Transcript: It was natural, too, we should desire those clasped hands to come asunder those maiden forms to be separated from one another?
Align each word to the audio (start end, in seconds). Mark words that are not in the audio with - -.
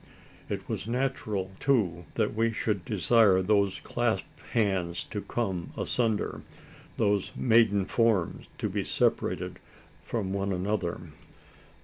It 0.49 0.67
was 0.67 0.87
natural, 0.87 1.51
too, 1.59 2.05
we 2.33 2.51
should 2.53 2.83
desire 2.83 3.39
those 3.39 3.79
clasped 3.83 4.39
hands 4.53 5.03
to 5.03 5.21
come 5.21 5.69
asunder 5.77 6.41
those 6.97 7.29
maiden 7.35 7.85
forms 7.85 8.47
to 8.57 8.67
be 8.67 8.83
separated 8.83 9.59
from 10.03 10.33
one 10.33 10.51
another? 10.51 11.01